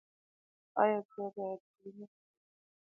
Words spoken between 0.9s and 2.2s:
زه باید کریم وکاروم؟